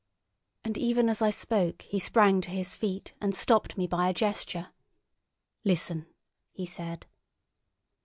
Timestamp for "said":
6.65-7.05